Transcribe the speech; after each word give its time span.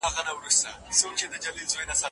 ولسمشر 0.03 1.27
د 1.31 1.35
تابعیت 1.43 1.71
قانون 1.73 1.87
نه 1.89 1.95
سختوي. 1.99 2.09